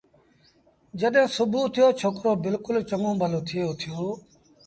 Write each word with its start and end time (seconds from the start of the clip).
جڏهيݩ 0.99 1.33
سُڀو 1.35 1.61
ٿيو 1.73 1.87
ڇوڪرو 1.99 2.31
بلڪُل 2.43 2.77
چڱوُن 2.89 3.13
ڀلو 3.21 3.39
ٿئي 3.47 3.61
اُٿيو 3.69 4.07